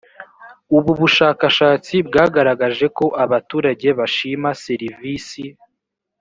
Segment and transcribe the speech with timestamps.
[0.77, 5.43] ubu bushakashatsi bwagaragaje ko abaturage bashima serivisi.